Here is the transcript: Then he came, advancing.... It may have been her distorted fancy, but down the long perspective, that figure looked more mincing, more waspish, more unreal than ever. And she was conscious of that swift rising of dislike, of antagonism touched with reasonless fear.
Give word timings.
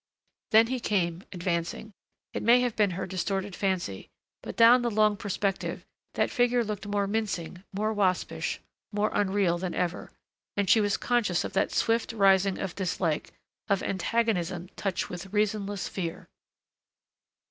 Then 0.49 0.65
he 0.65 0.79
came, 0.79 1.21
advancing.... 1.31 1.93
It 2.33 2.41
may 2.41 2.61
have 2.61 2.75
been 2.75 2.89
her 2.97 3.05
distorted 3.05 3.55
fancy, 3.55 4.09
but 4.41 4.55
down 4.55 4.81
the 4.81 4.89
long 4.89 5.15
perspective, 5.15 5.85
that 6.15 6.31
figure 6.31 6.63
looked 6.63 6.87
more 6.87 7.05
mincing, 7.05 7.63
more 7.71 7.93
waspish, 7.93 8.59
more 8.91 9.11
unreal 9.13 9.59
than 9.59 9.75
ever. 9.75 10.11
And 10.57 10.67
she 10.67 10.81
was 10.81 10.97
conscious 10.97 11.43
of 11.43 11.53
that 11.53 11.71
swift 11.71 12.13
rising 12.13 12.57
of 12.57 12.73
dislike, 12.73 13.31
of 13.69 13.83
antagonism 13.83 14.69
touched 14.75 15.11
with 15.11 15.31
reasonless 15.31 15.87
fear. 15.87 16.27